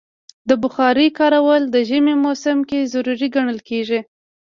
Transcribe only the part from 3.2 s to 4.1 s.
ګڼل کېږي.